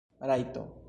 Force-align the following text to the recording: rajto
rajto 0.19 0.71